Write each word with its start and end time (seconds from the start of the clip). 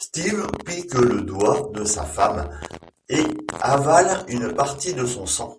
Steve 0.00 0.48
pique 0.66 0.94
le 0.94 1.20
doigt 1.20 1.70
de 1.74 1.84
sa 1.84 2.04
femme 2.04 2.58
et 3.08 3.22
avale 3.60 4.24
une 4.26 4.52
partie 4.52 4.94
de 4.94 5.06
son 5.06 5.26
sang. 5.26 5.56